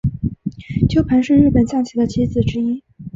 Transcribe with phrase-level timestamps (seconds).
[0.89, 2.81] 鸠盘是日本将棋的棋子之一。